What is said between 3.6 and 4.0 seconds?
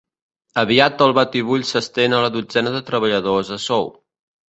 a sou.